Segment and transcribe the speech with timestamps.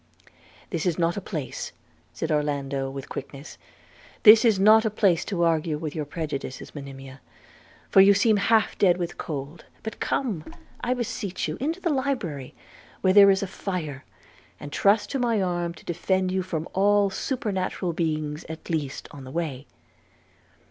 [0.71, 1.71] 'This is not a place,'
[2.11, 3.59] said Orlando with quickness,
[4.23, 7.21] 'this is not a place to argue with your prejudices, Monimia,
[7.87, 10.43] for you seem half dead with cold; but come,
[10.83, 12.55] I beseech you, into the library,
[13.01, 14.03] where there is a fire,
[14.59, 19.23] and trust to my arm to defend you from all supernatural beings at least, on
[19.23, 19.67] the way.'